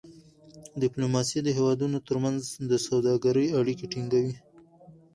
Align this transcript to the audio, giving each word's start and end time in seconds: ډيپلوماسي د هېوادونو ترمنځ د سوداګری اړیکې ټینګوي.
ډيپلوماسي 0.81 1.39
د 1.43 1.47
هېوادونو 1.57 1.97
ترمنځ 2.07 2.41
د 2.69 2.71
سوداګری 2.87 3.45
اړیکې 3.59 3.85
ټینګوي. 3.93 4.33